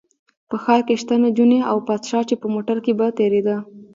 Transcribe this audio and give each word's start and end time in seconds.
په 0.49 0.55
ښار 0.63 0.81
کې 0.87 0.95
شته 1.01 1.15
نجونې 1.23 1.59
او 1.71 1.77
پادشاه 1.87 2.27
چې 2.29 2.35
په 2.41 2.47
موټر 2.53 2.77
کې 2.85 2.93
به 2.99 3.07
تېرېده. 3.19 3.55